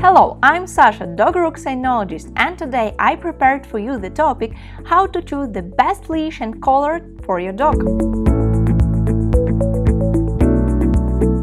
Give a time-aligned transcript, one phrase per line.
[0.00, 4.52] Hello, I'm Sasha, dog cynologist, and today I prepared for you the topic
[4.84, 7.82] how to choose the best leash and collar for your dog.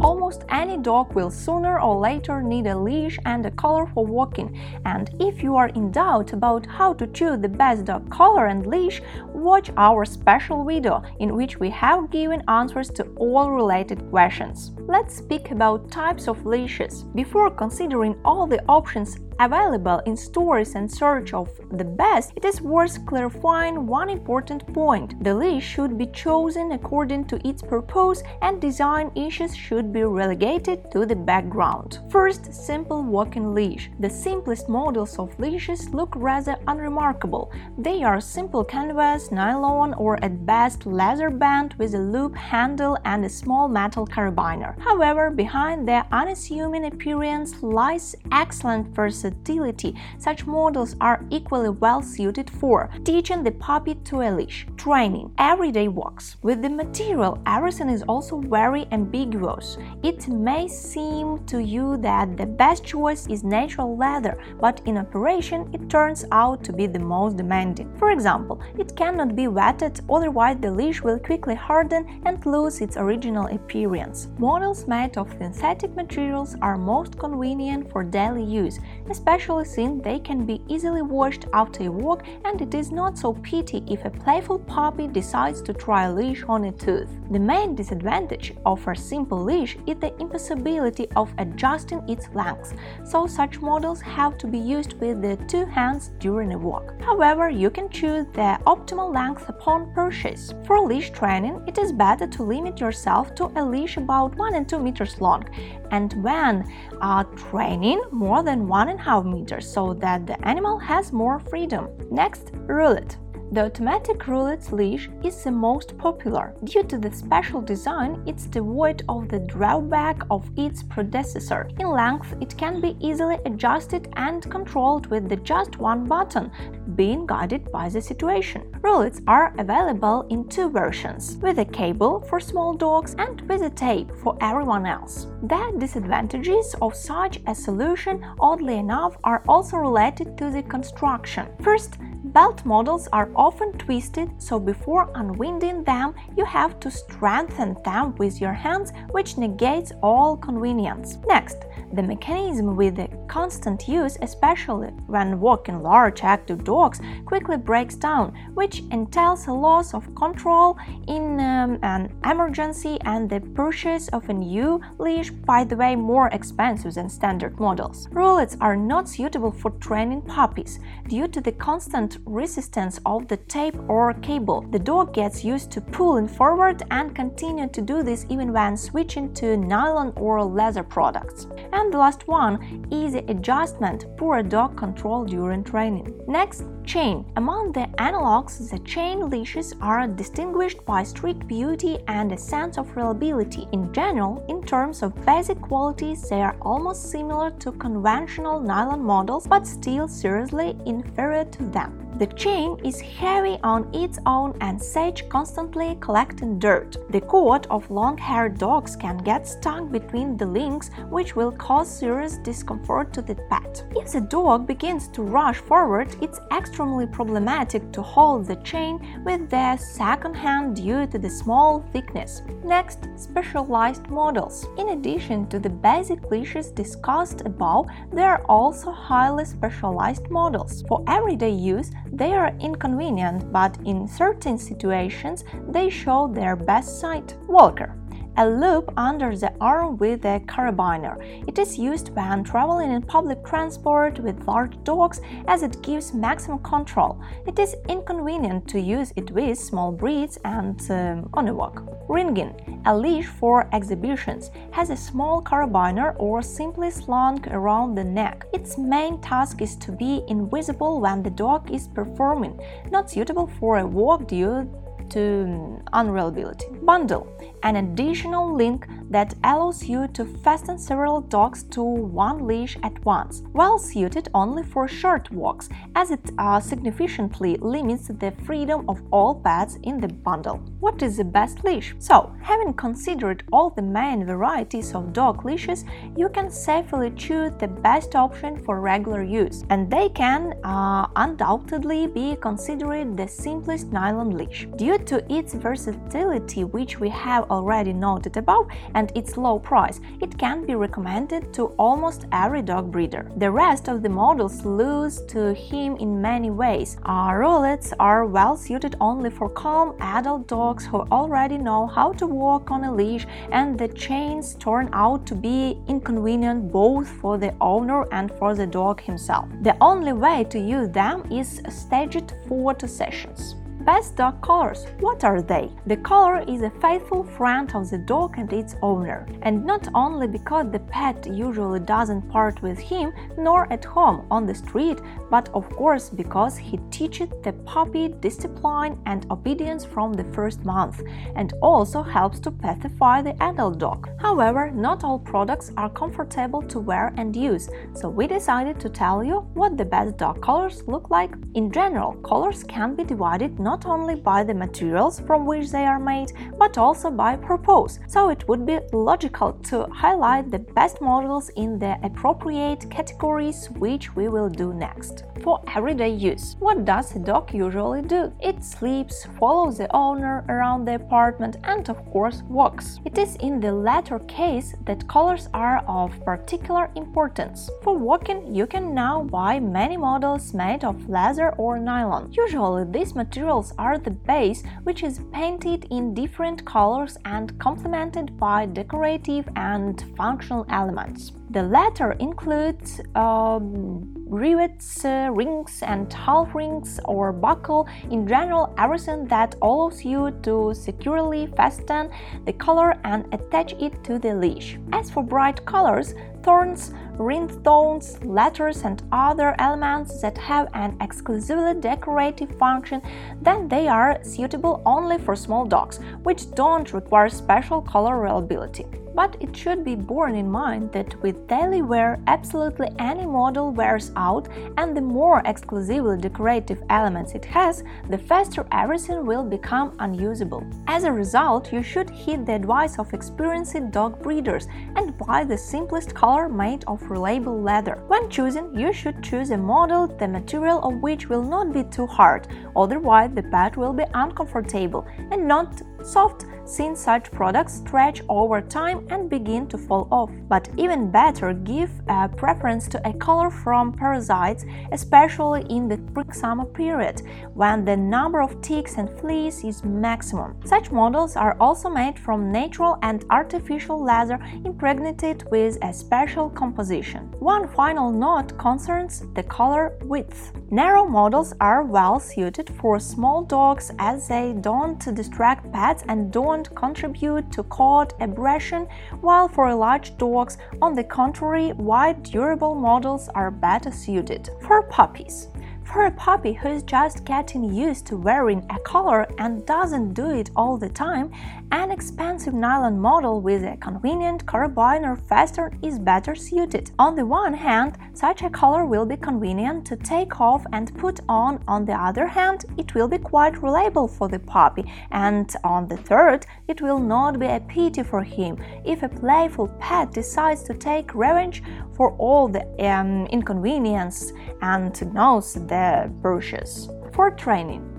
[0.00, 4.56] Almost any dog will sooner or later need a leash and a collar for walking,
[4.84, 8.68] and if you are in doubt about how to choose the best dog collar and
[8.68, 9.02] leash,
[9.34, 14.72] watch our special video in which we have given answers to all related questions.
[14.86, 17.02] Let's speak about types of leashes.
[17.14, 22.60] Before considering all the options available in stores and search of the best, it is
[22.60, 25.22] worth clarifying one important point.
[25.24, 30.90] The leash should be chosen according to its purpose and design issues should be relegated
[30.92, 31.98] to the background.
[32.10, 33.90] First, simple walking leash.
[33.98, 37.50] The simplest models of leashes look rather unremarkable.
[37.78, 43.24] They are simple canvas, nylon, or at best leather band with a loop handle and
[43.24, 44.78] a small metal carabiner.
[44.80, 52.90] However, behind their unassuming appearance lies excellent versatility such models are equally well suited for
[53.04, 56.36] teaching the puppy to a leash, training, everyday walks.
[56.42, 59.78] With the material, everything is also very ambiguous.
[60.02, 65.70] It may seem to you that the best choice is natural leather, but in operation
[65.72, 67.96] it turns out to be the most demanding.
[67.96, 72.98] For example, it cannot be wetted, otherwise the leash will quickly harden and lose its
[72.98, 74.28] original appearance.
[74.38, 80.44] Models made of synthetic materials are most convenient for daily use, especially since they can
[80.44, 84.58] be easily washed after a walk and it is not so pity if a playful
[84.74, 87.08] puppy decides to try a leash on a tooth.
[87.30, 93.26] The main disadvantage of a simple leash is the impossibility of adjusting its length, so
[93.26, 97.00] such models have to be used with the two hands during a walk.
[97.00, 100.52] However, you can choose the optimal length upon purchase.
[100.66, 104.68] For leash training, it is better to limit yourself to a leash about 1 and
[104.68, 105.44] 2 meters long,
[105.90, 106.64] and when
[107.00, 111.88] uh, training, more than 1 1.5 meters so that the animal has more freedom.
[112.10, 113.16] Next, roulette.
[113.54, 116.56] The automatic roulette leash is the most popular.
[116.64, 121.70] Due to the special design, it's devoid of the drawback of its predecessor.
[121.78, 126.50] In length, it can be easily adjusted and controlled with the just one button,
[126.96, 128.62] being guided by the situation.
[128.80, 133.70] Roulettes are available in two versions, with a cable for small dogs and with a
[133.70, 135.28] tape for everyone else.
[135.44, 141.46] The disadvantages of such a solution, oddly enough, are also related to the construction.
[141.62, 141.98] First,
[142.34, 148.40] Belt models are often twisted, so before unwinding them, you have to strengthen them with
[148.40, 151.18] your hands, which negates all convenience.
[151.28, 151.58] Next,
[151.94, 158.34] the mechanism with the constant use, especially when walking large active dogs, quickly breaks down,
[158.54, 160.76] which entails a loss of control
[161.08, 166.28] in um, an emergency and the purchase of a new leash, by the way, more
[166.28, 168.08] expensive than standard models.
[168.08, 170.78] Roulettes are not suitable for training puppies
[171.08, 174.62] due to the constant resistance of the tape or cable.
[174.70, 179.32] The dog gets used to pulling forward and continue to do this even when switching
[179.34, 181.46] to nylon or leather products.
[181.72, 186.14] And the last one, easy adjustment, poor dog control during training.
[186.26, 187.24] Next, chain.
[187.36, 192.94] Among the analogs, the chain leashes are distinguished by strict beauty and a sense of
[192.96, 193.66] reliability.
[193.72, 199.46] In general, in terms of basic qualities, they are almost similar to conventional nylon models,
[199.46, 202.00] but still seriously inferior to them.
[202.16, 206.96] The chain is heavy on its own and such constantly collecting dirt.
[207.10, 212.38] The coat of long-haired dogs can get stuck between the links, which will cause serious
[212.38, 213.84] discomfort to the pet.
[213.96, 216.38] If the dog begins to rush forward, it's
[216.74, 222.42] extremely problematic to hold the chain with the second hand due to the small thickness.
[222.64, 224.66] Next, specialized models.
[224.76, 230.82] In addition to the basic leashes discussed above, there are also highly specialized models.
[230.88, 237.34] For everyday use, they are inconvenient, but in certain situations they show their best side.
[237.46, 237.94] Walker
[238.36, 241.16] a loop under the arm with a carabiner.
[241.46, 246.58] It is used when traveling in public transport with large dogs as it gives maximum
[246.60, 247.20] control.
[247.46, 251.82] It is inconvenient to use it with small breeds and um, on a walk.
[252.08, 258.46] Ringing, a leash for exhibitions, has a small carabiner or simply slung around the neck.
[258.52, 262.60] Its main task is to be invisible when the dog is performing,
[262.90, 264.68] not suitable for a walk due
[265.14, 266.66] to um, unreliability.
[266.82, 267.26] Bundle,
[267.62, 273.44] an additional link that allows you to fasten several dogs to one leash at once,
[273.52, 279.32] well suited only for short walks, as it uh, significantly limits the freedom of all
[279.36, 280.56] pets in the bundle.
[280.80, 281.94] What is the best leash?
[282.00, 285.84] So, having considered all the main varieties of dog leashes,
[286.16, 292.08] you can safely choose the best option for regular use, and they can uh, undoubtedly
[292.08, 294.66] be considered the simplest nylon leash.
[294.74, 300.38] Due to its versatility, which we have already noted above, and its low price, it
[300.38, 303.30] can be recommended to almost every dog breeder.
[303.36, 306.96] The rest of the models lose to him in many ways.
[307.04, 312.26] Our roulettes are well suited only for calm adult dogs who already know how to
[312.26, 317.54] walk on a leash, and the chains turn out to be inconvenient both for the
[317.60, 319.48] owner and for the dog himself.
[319.62, 323.56] The only way to use them is staged photo sessions.
[323.84, 324.86] Best dog colors.
[325.00, 325.70] What are they?
[325.86, 330.26] The collar is a faithful friend of the dog and its owner, and not only
[330.26, 335.00] because the pet usually doesn't part with him nor at home on the street,
[335.30, 341.02] but of course because he teaches the puppy discipline and obedience from the first month,
[341.36, 344.08] and also helps to pacify the adult dog.
[344.18, 349.22] However, not all products are comfortable to wear and use, so we decided to tell
[349.22, 351.34] you what the best dog colors look like.
[351.52, 355.84] In general, colors can be divided not not only by the materials from which they
[355.84, 356.30] are made,
[356.62, 357.98] but also by purpose.
[358.06, 364.14] So it would be logical to highlight the best models in the appropriate categories, which
[364.14, 365.24] we will do next.
[365.42, 368.32] For everyday use, what does a dog usually do?
[368.40, 373.00] It sleeps, follows the owner around the apartment, and of course walks.
[373.04, 377.68] It is in the latter case that colors are of particular importance.
[377.82, 382.32] For walking, you can now buy many models made of leather or nylon.
[382.32, 388.66] Usually, these materials are the base, which is painted in different colors and complemented by
[388.66, 391.32] decorative and functional elements.
[391.50, 397.86] The latter includes um, rivets, uh, rings, and half rings or buckle.
[398.10, 402.10] In general, everything that allows you to securely fasten
[402.44, 404.78] the collar and attach it to the leash.
[404.92, 412.50] As for bright colors, thorns, rhinestones, letters, and other elements that have an exclusively decorative
[412.58, 413.00] function,
[413.42, 418.86] then they are suitable only for small dogs, which don't require special color reliability.
[419.14, 424.10] But it should be borne in mind that with daily wear, absolutely any model wears
[424.16, 430.66] out, and the more exclusively decorative elements it has, the faster everything will become unusable.
[430.88, 434.66] As a result, you should heed the advice of experienced dog breeders
[434.96, 438.02] and buy the simplest color made of reliable leather.
[438.08, 442.08] When choosing, you should choose a model the material of which will not be too
[442.08, 448.60] hard, otherwise, the pet will be uncomfortable and not soft since such products stretch over
[448.60, 450.30] time and begin to fall off.
[450.48, 456.64] But even better, give a preference to a color from parasites, especially in the spring-summer
[456.64, 457.22] period,
[457.54, 460.56] when the number of ticks and fleas is maximum.
[460.64, 467.30] Such models are also made from natural and artificial leather impregnated with a special composition.
[467.38, 470.52] One final note concerns the color width.
[470.70, 476.74] Narrow models are well suited for small dogs as they don't distract pets and don't
[476.74, 478.88] contribute to coat abrasion,
[479.20, 484.50] while for large dogs, on the contrary, wide durable models are better suited.
[484.60, 485.48] For puppies,
[485.84, 490.30] for a puppy who is just getting used to wearing a collar and doesn't do
[490.30, 491.30] it all the time,
[491.72, 496.90] an expensive nylon model with a convenient carabiner fastener is better suited.
[496.98, 501.20] On the one hand, such a collar will be convenient to take off and put
[501.28, 501.62] on.
[501.68, 505.96] On the other hand, it will be quite reliable for the puppy, and on the
[505.96, 510.74] third, it will not be a pity for him if a playful pet decides to
[510.74, 511.62] take revenge
[511.96, 514.32] for all the um, inconvenience
[514.62, 516.88] and knows the brushes.
[517.12, 517.90] For training.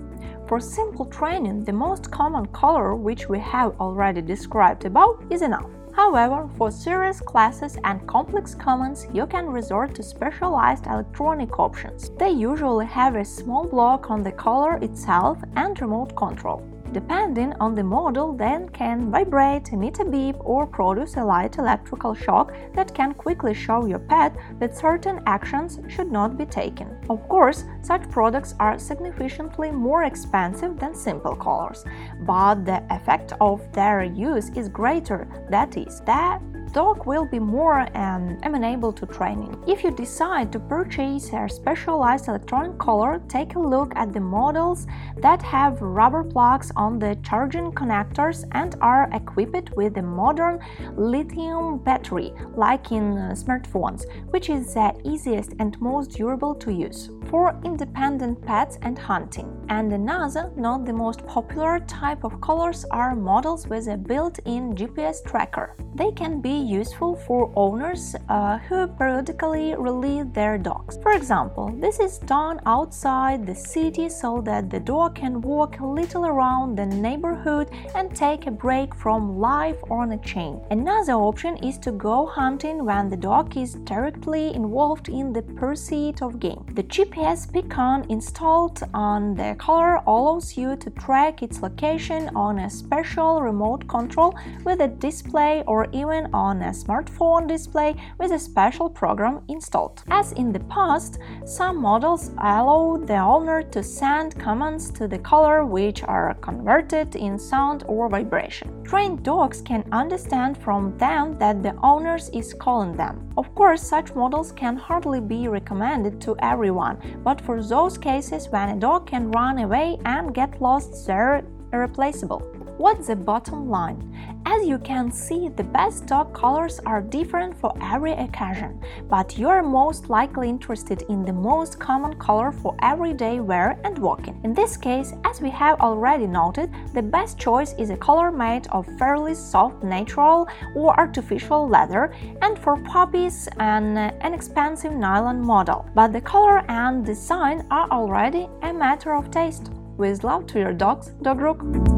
[0.46, 5.70] For simple training, the most common color, which we have already described above, is enough.
[5.92, 12.10] However, for serious classes and complex commands, you can resort to specialized electronic options.
[12.18, 16.62] They usually have a small block on the collar itself and remote control
[16.92, 22.14] depending on the model, then can vibrate, emit a beep, or produce a light electrical
[22.14, 26.88] shock that can quickly show your pet that certain actions should not be taken.
[27.08, 31.84] Of course, such products are significantly more expensive than simple collars,
[32.20, 35.28] but the effect of their use is greater.
[35.50, 36.40] That is, that
[36.72, 39.56] dog will be more um, amenable to training.
[39.66, 44.86] If you decide to purchase a specialized electronic collar, take a look at the models
[45.18, 50.60] that have rubber plugs on the charging connectors and are equipped with a modern
[50.96, 57.10] lithium battery, like in uh, smartphones, which is the easiest and most durable to use
[57.30, 59.48] for independent pets and hunting.
[59.68, 65.24] And another, not the most popular type of collars are models with a built-in GPS
[65.24, 65.76] tracker.
[65.94, 70.98] They can be useful for owners uh, who periodically release their dogs.
[71.02, 75.86] For example, this is done outside the city so that the dog can walk a
[75.86, 80.60] little around the neighborhood and take a break from life on a chain.
[80.70, 86.22] Another option is to go hunting when the dog is directly involved in the pursuit
[86.22, 86.64] of game.
[86.74, 92.70] The GPS beacon installed on the collar allows you to track its location on a
[92.70, 98.88] special remote control with a display or even on a smartphone display with a special
[98.88, 100.02] program installed.
[100.08, 105.64] As in the past, some models allow the owner to send commands to the collar
[105.64, 108.84] which are converted in sound or vibration.
[108.84, 113.28] Trained dogs can understand from them that the owner is calling them.
[113.36, 118.68] Of course, such models can hardly be recommended to everyone, but for those cases when
[118.68, 122.55] a dog can run away and get lost, they're irreplaceable.
[122.78, 124.12] What's the bottom line?
[124.44, 128.78] As you can see, the best dog colors are different for every occasion,
[129.08, 133.98] but you are most likely interested in the most common color for everyday wear and
[133.98, 134.38] walking.
[134.44, 138.66] In this case, as we have already noted, the best choice is a color made
[138.68, 145.88] of fairly soft natural or artificial leather, and for puppies, an inexpensive nylon model.
[145.94, 149.70] But the color and design are already a matter of taste.
[149.96, 151.95] With love to your dogs, Dog Rook.